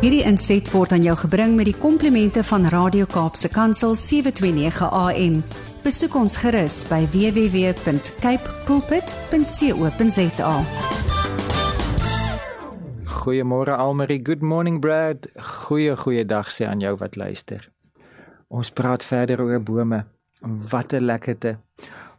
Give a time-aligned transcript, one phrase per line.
[0.00, 5.34] Hierdie inset word aan jou gebring met die komplimente van Radio Kaapse Kansel 729 AM.
[5.84, 10.54] Besoek ons gerus by www.cape pulpit.co.za.
[13.12, 15.28] Goeiemôre Almarie, good morning Brad.
[15.36, 17.68] Goeie goeie dag sê aan jou wat luister.
[18.48, 20.06] Ons praat verder oor bome.
[20.72, 21.58] Wat 'n lekkerte.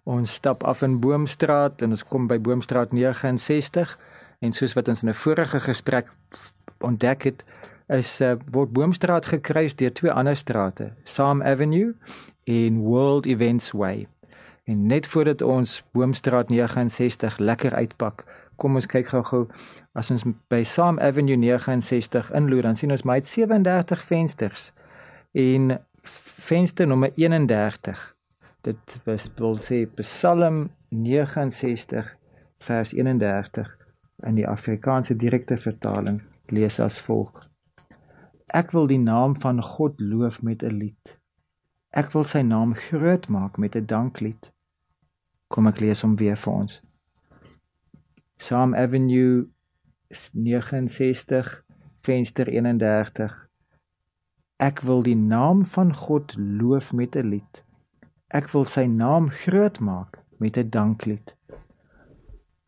[0.05, 3.98] Ons stap af in Boomstraat en ons kom by Boomstraat 69
[4.39, 6.13] en soos wat ons in 'n vorige gesprek
[6.82, 7.43] ontdek het,
[7.91, 11.93] is uh, word Boomstraat gekruis deur twee ander strate, Sam Avenue
[12.50, 14.07] en World Events Way.
[14.69, 19.47] En net voordat ons Boomstraat 69 lekker uitpak, kom ons kyk gou-gou
[19.97, 24.71] as ons by Sam Avenue 69 inloer, dan sien ons maar 37 vensters.
[25.31, 25.78] En
[26.42, 28.15] venster nommer 31
[28.61, 32.16] dit was wil sê Psalm 69
[32.67, 33.72] vers 31
[34.30, 36.22] in die Afrikaanse direkte vertaling
[36.53, 37.50] lees as volg
[38.52, 41.20] Ek wil die naam van God loof met 'n lied.
[41.89, 44.52] Ek wil sy naam groot maak met 'n danklied.
[45.48, 46.81] Kom ek lees hom weer vir ons.
[48.38, 49.48] Psalm Avenue
[50.34, 51.64] 69
[52.02, 53.48] venster 31
[54.61, 57.64] Ek wil die naam van God loof met 'n lied.
[58.28, 61.36] Ek wil sy naam groot maak met 'n danklied.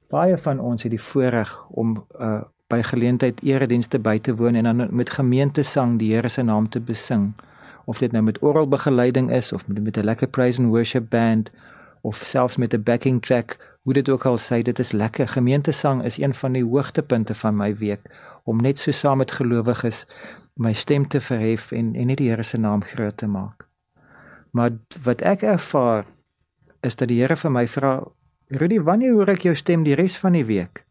[0.09, 2.43] Baie van ons het die voorreg om uh,
[2.73, 6.81] by geleentheid eredienste by te woon en dan met gemeentesang die Here se naam te
[6.81, 7.33] besing.
[7.85, 11.52] Of dit nou met orgelbegeleiding is of met, met 'n lekker praise and worship band
[12.02, 15.27] of selfs met 'n backing track, hoe dit ook al sê, dit is lekker.
[15.27, 18.02] Gemeentesang is een van die hoogtepunte van my week
[18.43, 20.05] om net so saam met gelowiges
[20.53, 23.67] my stem te verhef en en net die Here se naam groot te maak.
[24.52, 24.71] Maar
[25.03, 26.05] wat ek ervaar
[26.81, 28.03] is dat die Here vir my vra,
[28.47, 30.85] "Rudy, wanneer hoor ek jou stem die res van die week?"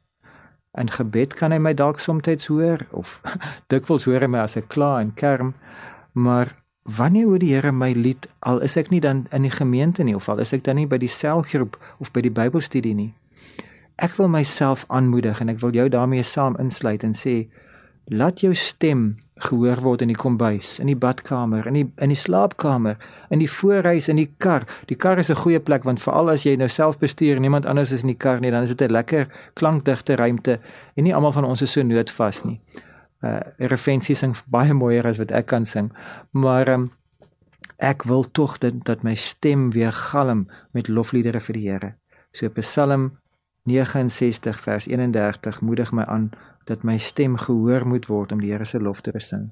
[0.79, 3.21] In gebed kan hy my dalk soms hoor of
[3.73, 5.55] dikwels hoor hy my as ek kla en kerm,
[6.13, 10.03] maar wanneer hoor die Here my lied al is ek nie dan in die gemeente
[10.03, 13.13] nie of al is ek dan nie by die selgroep of by die Bybelstudie nie.
[14.01, 17.47] Ek wil myself aanmoedig en ek wil jou daarmee saam insluit en sê
[18.11, 22.19] Laat jou stem gehoor word in die kombuis, in die badkamer, in die in die
[22.19, 22.99] slaapkamer,
[23.31, 24.67] in die voorhuis, in die kar.
[24.91, 27.67] Die kar is 'n goeie plek want veral as jy nou self bestuur en niemand
[27.67, 30.61] anders is in die kar nie, dan is dit 'n lekker klankdigte ruimte
[30.97, 32.61] en nie almal van ons is so noodvas nie.
[33.23, 35.93] Uh Refensie sing baie mooier as wat ek kan sing,
[36.33, 36.91] maar um,
[37.79, 41.95] ek wil tog dat dat my stem weer galm met lofliedere vir die Here.
[42.33, 43.19] So Psalm
[43.65, 46.31] 69 vers 31 moedig my aan
[46.65, 49.51] dat my stem gehoor moet word om die Here se lof te besing.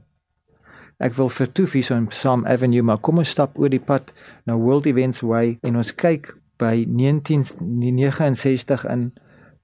[1.01, 4.13] Ek wil vertoef hier so in Psalm Avenue, maar kom ons stap oor die pad
[4.45, 9.13] na World Events Way en ons kyk by 1969 in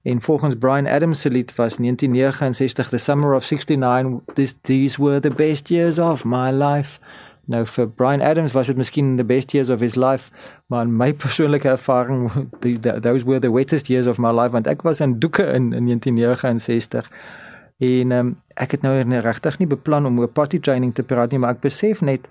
[0.07, 5.19] en volgens Brian Adams se lied was 1969 the summer of 69 this these were
[5.19, 6.99] the best years of my life.
[7.47, 10.31] Nou vir Brian Adams was dit miskien the best years of his life,
[10.67, 12.29] maar in my persoonlike ervaring
[12.61, 15.45] the, the, those were the wettest years of my life want ek was in doeke
[15.47, 17.09] in, in 1969
[17.77, 21.39] en um, ek het nou regtig nie beplan om oor party training te praat nie,
[21.39, 22.27] maar ek besef net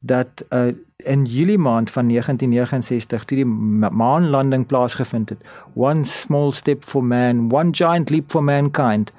[0.00, 0.72] dat uh,
[1.08, 5.40] in Julie maand van 1969 toe die maanlanding plaasgevind het,
[5.74, 9.12] one small step for man, one giant leap for mankind.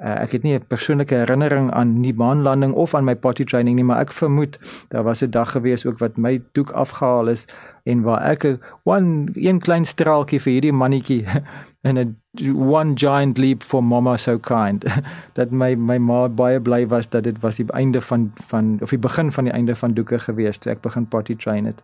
[0.00, 3.76] Uh, ek het nie 'n persoonlike herinnering aan die maanlanding of aan my potty training
[3.76, 7.46] nie, maar ek vermoed daar was 'n dag gewees ook wat my doek afgehaal is
[7.84, 11.24] en waar ek 'n one een klein straaltjie vir hierdie mannetjie
[11.88, 12.16] en 'n
[12.56, 14.84] one giant leap for mama so kind
[15.38, 18.90] dat my my ma baie bly was dat dit was die einde van van of
[18.90, 21.82] die begin van die einde van doeke gewees toe ek begin potty train het.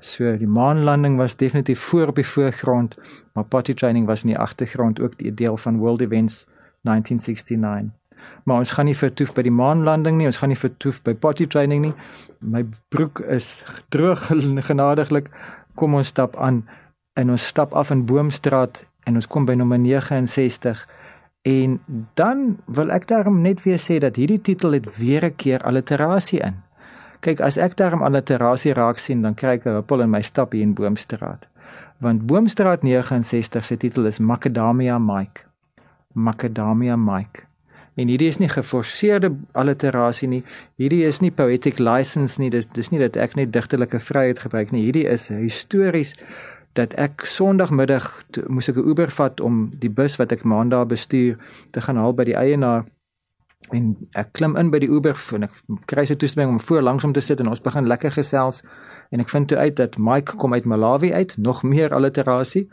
[0.00, 2.96] So die maanlanding was definitief voor op die voorgrond,
[3.32, 6.46] maar potty training was in die agtergrond ook 'n deel van world events
[6.82, 7.94] 1969.
[8.44, 11.46] Maar ons gaan nie vertoef by die maanlanding nie, ons gaan nie vertoef by potty
[11.46, 11.94] training nie.
[12.40, 14.28] My broek is droog
[14.70, 15.30] genadiglik.
[15.74, 16.64] Kom ons stap aan
[17.18, 20.86] en ons stap af in Boomstraat en ons kom by nommer 69
[21.48, 21.78] en
[22.18, 26.40] dan wil ek daarom net weer sê dat hierdie titel het weer 'n keer alliterasie
[26.40, 26.62] in.
[27.20, 30.52] Kyk, as ek daarom alliterasie raak sien, dan kry ek 'n huppel in my stap
[30.52, 31.48] hier in Boomstraat.
[31.98, 35.47] Want Boomstraat 69 se titel is Macadamia Mike.
[36.14, 37.48] Macadamia Mike.
[37.98, 40.44] En hierdie is nie geforseerde alliterasie nie.
[40.78, 42.50] Hierdie is nie poetic license nie.
[42.50, 44.84] Dis dis nie dat ek net digtelike vryheid gebruik nie.
[44.86, 46.14] Hierdie is histories
[46.78, 48.06] dat ek Sondagmiddag
[48.46, 51.38] moes ek 'n Uber vat om die bus wat ek maandag bestuur
[51.72, 52.86] te gaan haal by die eienaar
[53.74, 55.56] en ek klim in by die Uber en ek
[55.90, 58.62] kry sy toestemming om voor langs om te sit en ons begin lekker gesels
[59.10, 62.68] en ek vind toe uit dat Mike kom uit Malawi uit, nog meer alliterasie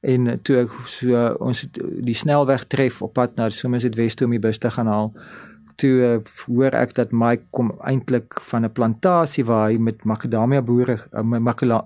[0.00, 4.26] en toe ek so ons die snelweg tref op pad na soms dit Wes toe
[4.26, 5.12] om die bus te gaan haal
[5.76, 10.62] toe uh, hoor ek dat Mike kom eintlik van 'n plantasie waar hy met makadamia
[10.62, 11.22] boere uh,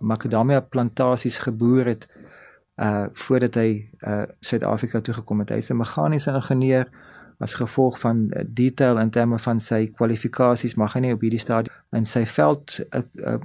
[0.00, 2.08] makadamia plantasies geboer het
[2.80, 5.50] uh voordat hy uh Suid-Afrika toe gekom het.
[5.50, 6.88] Hy's 'n meganiese ingenieur
[7.38, 11.40] as gevolg van uh, detail in terme van sy kwalifikasies mag hy nie op hierdie
[11.40, 13.38] stadium in sy veld uh, uh,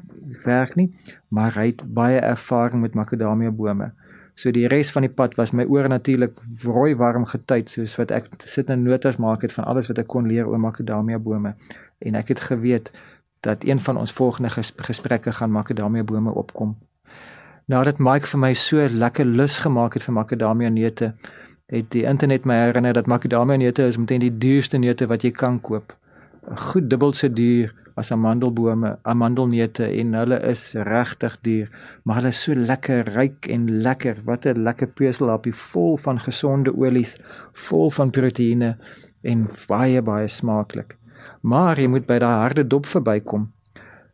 [0.43, 0.93] werk nie,
[1.27, 3.91] maar hy het baie ervaring met makadamia bome.
[4.35, 8.11] So die res van die pad was my oor natuurlik rooi warm getuig soos wat
[8.11, 11.55] ek sit en notas maak het van alles wat ek kon leer oor makadamia bome
[11.99, 12.91] en ek het geweet
[13.45, 14.49] dat een van ons volgende
[14.89, 16.75] gesprekke gaan makadamia bome opkom.
[17.65, 21.13] Nadat Mike vir my so lekker lus gemaak het vir makadamia neute,
[21.71, 25.31] het die internet my herinner dat makadamia neute is omtrent die duurste neute wat jy
[25.31, 25.95] kan koop.
[26.45, 31.71] Goed dubbel so duur as amandelbome, amandelneute en hulle is regtig duur,
[32.03, 34.21] maar hulle is so lekker ryk en lekker.
[34.27, 37.17] Wat 'n lekker peuselappie vol van gesonde olies,
[37.53, 38.77] vol van proteïene
[39.23, 40.97] en baie baie smaaklik.
[41.41, 43.51] Maar jy moet by daai harde dop verbykom.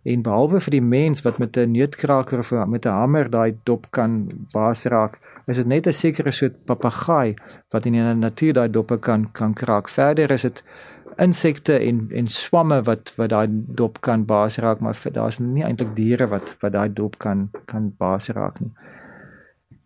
[0.03, 3.91] En behalwe vir die mens wat met 'n neutkraker of met 'n hamer daai dop
[3.91, 7.35] kan baas raak, is dit net 'n sekere soort papegaai
[7.71, 9.89] wat in die natuur daai doppe kan kan kraak.
[9.89, 10.63] Verder is dit
[11.21, 15.95] insekte en en swamme wat wat daai dop kan baas raak, maar daar's nie eintlik
[15.95, 18.71] diere wat wat daai dop kan kan baas raak nie.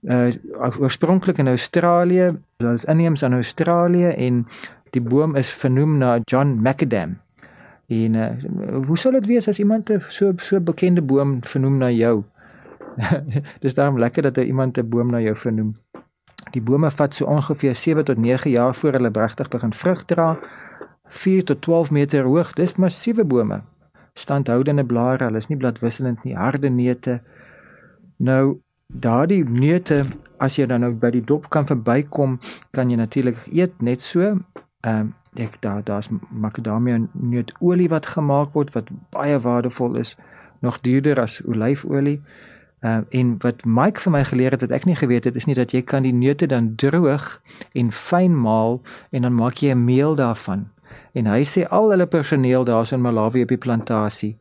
[0.05, 0.33] Uh
[0.79, 4.45] oorspronklik in Australië, daar is inheems in Australië en
[4.89, 7.17] die boom is vernoem na John Macadam.
[7.87, 8.29] En uh,
[8.87, 12.23] hoe sou dit wees as iemand so so bekende boom vernoem na jou?
[13.63, 15.75] Dis daarom lekker dat iemand 'n boom na jou vernoem.
[16.51, 20.37] Die bome vat so ongeveer 7 tot 9 jaar voor hulle regtig begin vrug dra
[21.07, 22.53] 4 tot 12 meter hoog.
[22.53, 23.61] Dis massiewe bome.
[24.13, 27.19] Standhoudende blare, hulle is nie bladwisselend nie, harde neute.
[28.17, 30.05] Nou daardie neute
[30.39, 32.39] as jy dan nou by die dop kan verbykom,
[32.75, 34.35] kan jy natuurlik eet net so.
[34.85, 40.13] Ehm um, ek daar daar's makadamia neutolie wat gemaak word wat baie waardevol is,
[40.63, 42.21] nog duurder as olyfolie.
[42.79, 45.45] Ehm uh, en wat Mike vir my geleer het wat ek nie geweet het is
[45.45, 47.41] nie dat jy kan die neute dan droog
[47.73, 48.81] en fyn maal
[49.11, 50.69] en dan maak jy 'n meel daarvan
[51.13, 54.35] en hy sê al hulle personeel daar in Malawi op die plantasie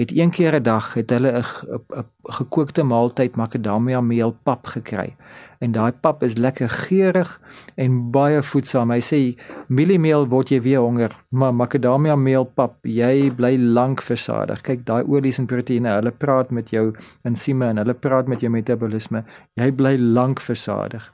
[0.00, 5.16] het een keer 'n dag het hulle 'n gekookte maaltyd makadamia meel pap gekry.
[5.58, 7.40] En daai pap is lekker geurig
[7.74, 13.30] en baie voedsaam hy sê mieliemeel word jy weer honger maar makadamia meel pap jy
[13.30, 14.60] bly lank versadig.
[14.60, 16.92] Kyk daai olies en proteïene hulle praat met jou
[17.24, 19.24] insieme en hulle praat met jou metabolisme.
[19.54, 21.12] Jy bly lank versadig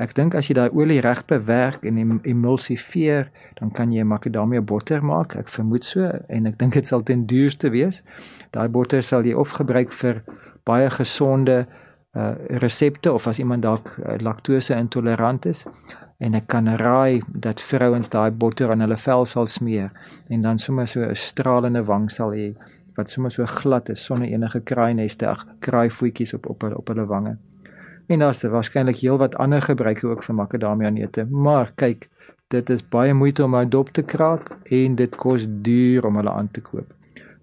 [0.00, 3.30] Ek dink as jy daai olie reg bewerk en emulsifieer,
[3.60, 5.36] dan kan jy makadamia botter maak.
[5.36, 8.02] Ek vermoed so en ek dink dit sal ten duurste wees.
[8.52, 10.22] Daai botter sal jy of gebruik vir
[10.64, 11.66] baie gesonde
[12.12, 15.64] uh resepte of as iemand dalk uh, laktose intolerant is
[16.20, 19.88] en ek kan raai dat vrouens daai botter aan hulle vel sal smeer
[20.28, 22.52] en dan sommer so 'n stralende wang sal hê
[22.96, 27.36] wat sommer so glad is sonder enige kraaineste ag kraaivoetjies op op op hulle wange.
[28.12, 31.24] En daar's waarskynlik heelwat ander gebruike ook vir makadamia neute.
[31.24, 32.08] Maar kyk,
[32.52, 36.30] dit is baie moeite om 'n dop te kraak en dit kos duur om hulle
[36.30, 36.92] aan te koop.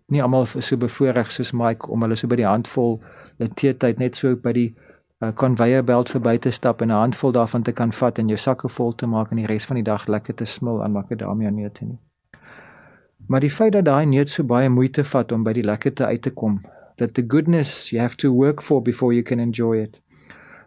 [0.06, 3.02] Nie almal is so bevoorreg soos Mike om hulle so by die handvol
[3.38, 4.76] in teetyd net so by die
[5.20, 8.38] uh, conveyor belt verby te stap en 'n handvol daarvan te kan vat en jou
[8.38, 11.50] sakke vol te maak en die res van die dag lekker te smil aan makadamia
[11.50, 12.00] neute nie.
[13.28, 16.22] Maar die feit dat daai neut so baie moeite vat om by die lekkerte uit
[16.22, 16.62] te kom,
[16.98, 20.02] that the goodness you have to work for before you can enjoy it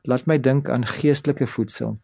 [0.03, 1.99] laat my dink aan geestelike voedsel.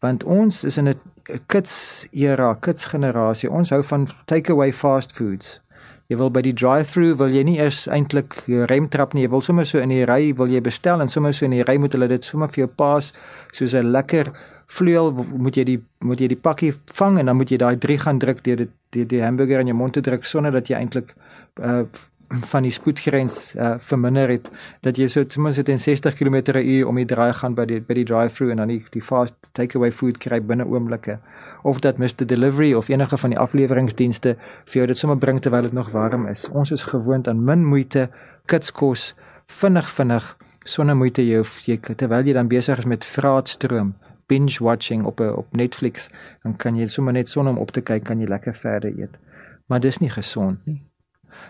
[0.00, 1.00] Want ons is in 'n
[1.46, 3.50] kits era, kits generasie.
[3.50, 5.60] Ons hou van takeaway fast foods.
[6.06, 9.22] Jy wil by die drive-through wil jy nie eers eintlik rem trap nie.
[9.22, 11.62] Jy wil sommer so in die ry wil jy bestel en sommer so in die
[11.62, 13.12] ry moet hulle dit sommer vir jou pas
[13.52, 14.32] soos 'n lekker
[14.70, 17.98] vleuel moet jy die moet jy die pakkie vang en dan moet jy daai 3
[18.04, 20.78] gaan druk deur dit die, die hamburger in jou mond te druk sonder dat jy
[20.78, 21.14] eintlik
[21.62, 21.84] uh,
[22.30, 27.06] van die spoedgrens uh, verminder het dat jy so ten minste 60 km/h om die
[27.06, 30.38] draai gaan by die by die drive-through en dan die, die fast takeaway food kry
[30.40, 31.18] binne oomblikke
[31.62, 35.66] of dat Mr Delivery of enige van die afleweringsdienste vir jou dit sommer bring terwyl
[35.66, 36.46] dit nog warm is.
[36.48, 38.08] Ons is gewoond aan min moeite,
[38.46, 39.14] kitskos,
[39.46, 43.94] vinnig vinnig sonder moeite jy of jy terwyl jy dan besig is met vraatstroom
[44.30, 46.10] binge watching op op Netflix
[46.44, 49.18] dan kan jy sommer net sonder om op te kyk kan jy lekker verder eet.
[49.66, 50.89] Maar dis nie gesond nie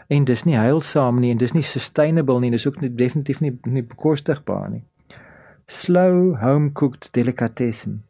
[0.09, 3.57] en dis nie heilsaam nie en dis nie sustainable nie dis ook nie, definitief nie
[3.65, 4.85] nie bekostigbaar nie.
[5.67, 8.03] Slow home cooked delicatessen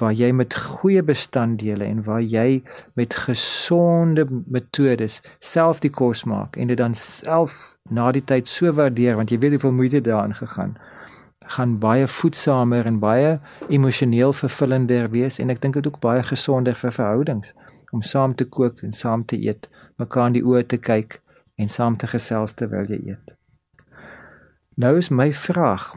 [0.00, 2.62] waar jy met goeie bestanddele en waar jy
[2.96, 8.72] met gesonde metodes self die kos maak en dit dan self na die tyd so
[8.72, 10.78] waardeer want jy weet hoeveel moeite daarin gegaan
[11.56, 13.36] gaan baie voedsamer en baie
[13.68, 17.52] emosioneel vervullender wees en ek dink dit ook baie gesonder vir verhoudings
[17.92, 19.68] om saam te kook en saam te eet,
[20.02, 21.20] mekaar in die oë te kyk
[21.62, 23.34] en saam te gesels terwyl jy eet.
[24.74, 25.94] Nou is my vraag,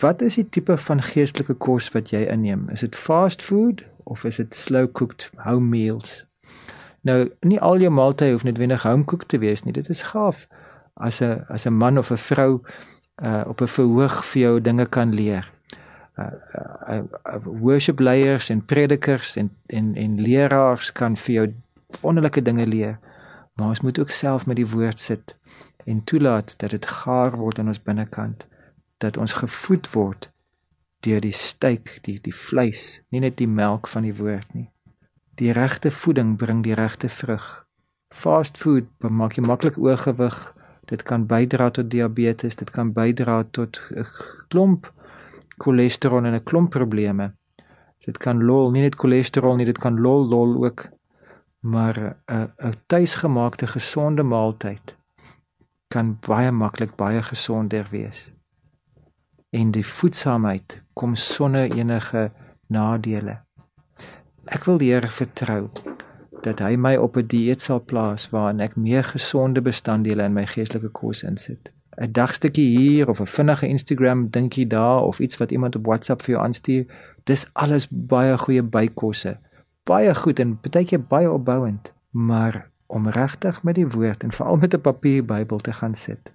[0.00, 2.68] wat is die tipe van geestelike kos wat jy inneem?
[2.70, 6.22] Is dit fast food of is dit slow cooked home meals?
[7.02, 9.74] Nou, nie al jou maaltye hoef noodwendig home cooked te wees nie.
[9.74, 10.46] Dit is gaaf
[10.94, 12.62] as 'n as 'n man of 'n vrou
[13.22, 15.50] uh op 'n verhoog vir jou dinge kan leer.
[16.18, 16.26] Uh,
[16.88, 21.54] uh, uh worship leiers en predikers en en en leraars kan vir jou
[22.02, 22.98] wonderlike dinge leer.
[23.54, 25.36] Maar ons moet ook self met die woord sit
[25.84, 28.46] en toelaat dat dit gaar word in ons binnekant,
[28.98, 30.30] dat ons gevoed word
[31.02, 34.68] deur die styk, die die vleis, nie net die melk van die woord nie.
[35.40, 37.66] Die regte voeding bring die regte vrug.
[38.14, 40.36] Fast food maak jy maklik oorgewig
[40.90, 44.06] dit kan bydra tot diabetes, dit kan bydra tot 'n
[44.48, 44.90] klomp
[45.58, 47.32] cholesterol en 'n klomp probleme.
[48.04, 50.88] Dit kan lol, nie net cholesterol nie, dit kan lol lol ook.
[51.62, 54.96] Maar 'n 'n tuisgemaakte gesonde maaltyd
[55.88, 58.32] kan baie maklik baie gesonder wees.
[59.50, 62.30] En die voedsaamheid kom sonder enige
[62.66, 63.36] nadele.
[64.44, 65.68] Ek wil die Here vertrou
[66.42, 70.46] dat hy my op 'n dieet sal plaas waarin ek meer gesonde bestanddele in my
[70.46, 71.72] geestelike kos insit.
[72.00, 76.22] 'n Dagstukkie hier of 'n vinnige Instagram dinkie daar of iets wat iemand op WhatsApp
[76.22, 76.84] vir jou aanstuur,
[77.24, 79.38] dis alles baie goeie bykosse.
[79.84, 84.56] Baie goed en baie keer baie opbouend, maar om regtig met die woord en veral
[84.56, 86.32] met 'n papier Bybel te gaan sit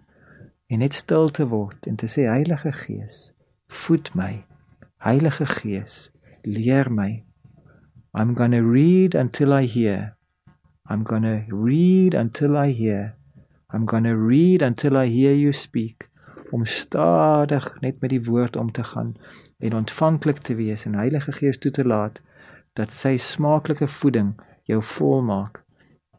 [0.68, 3.34] en net stil te word en te sê Heilige Gees,
[3.68, 4.46] voed my.
[4.98, 6.12] Heilige Gees,
[6.44, 7.24] leer my
[8.14, 10.16] I'm going to read until I hear.
[10.90, 13.16] I'm going to read until I hear.
[13.72, 16.10] I'm going to read until I hear you speak.
[16.50, 19.16] Om stadig net met die woord om te gaan
[19.60, 22.22] en ontvanklik te wees en Heilige Gees toe te laat
[22.78, 24.36] dat sy smaaklike voeding
[24.70, 25.64] jou volmaak.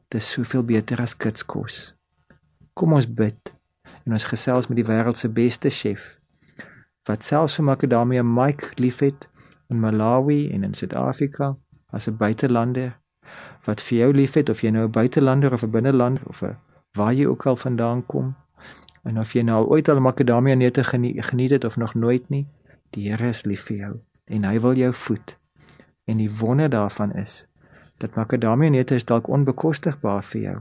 [0.09, 1.95] Dit is soveel beter as kitskos.
[2.75, 3.55] Kom ons bid
[4.05, 6.15] en ons gesels met die wêreld se beste chef
[7.09, 9.29] wat selfs vir Makadamia Mike liefhet
[9.73, 11.55] in Malawi en in Suid-Afrika
[11.93, 12.99] as 'n buitelander
[13.67, 16.57] wat vir jou liefhet of jy nou 'n buitelander of 'n binnelander of 'n
[16.97, 18.37] waar jy ook al vandaan kom
[19.05, 22.47] en of jy nou ooit al makadamia neute geniet het of nog nooit nie
[22.91, 25.38] die Here is lief vir jou en hy wil jou voed
[26.09, 27.45] en die wonder daarvan is
[28.03, 30.59] dat makadamia neute is dalk onbekostigbaar vir jou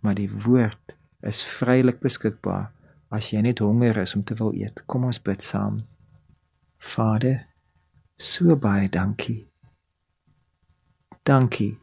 [0.00, 2.70] maar die woord is vrylik beskikbaar
[3.10, 4.84] as jy net honger is om te wil eet.
[4.86, 5.82] Kom ons bid saam.
[6.78, 7.42] Vader
[8.20, 9.44] so baie dankie.
[11.26, 11.76] Dankie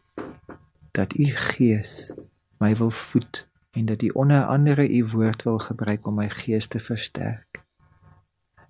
[0.97, 2.13] dat u Gees
[2.61, 3.43] my wil voed
[3.77, 7.61] en dat u onder andere u woord wil gebruik om my gees te versterk.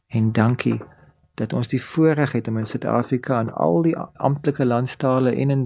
[0.07, 0.81] En dankie
[1.37, 5.63] dat ons die voorreg het om in Suid-Afrika en al die amptelike landstale en in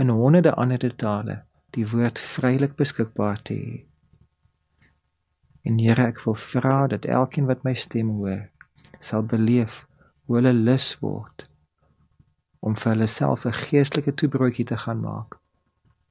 [0.00, 1.42] in honderde ander tale
[1.76, 3.74] die woord vrylik beskikbaar te hê.
[5.62, 8.48] En Here, ek wil vra dat elkeen wat my stem hoor,
[8.98, 9.84] sal beleef
[10.24, 11.46] hoe hulle lus word
[12.60, 15.36] om vir hulle self 'n geestelike toebroodjie te gaan maak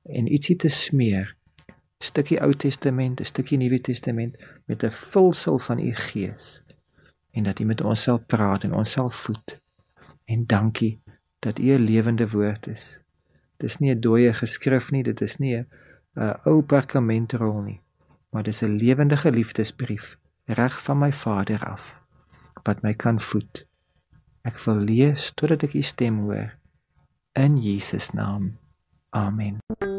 [0.05, 1.35] en ietsie te smeer.
[1.67, 6.61] 'n Stukkie Ou Testament, 'n stukkie Nuwe Testament met 'n vulsel van u Gees
[7.31, 9.61] en dat u met ons sal praat en ons sal voed.
[10.25, 10.99] En dankie
[11.39, 13.01] dat u 'n lewende woord is.
[13.57, 15.67] Dis nie 'n dooie geskrif nie, dit is nie 'n
[16.43, 17.81] ou perkamentrol nie,
[18.29, 21.99] maar dis 'n lewende geliefdesbrief reg van my Vader af
[22.63, 23.65] wat my kan voed.
[24.41, 26.55] Ek wil lees totdat ek u stem hoor.
[27.33, 28.57] In Jesus naam.
[29.09, 29.98] Amen.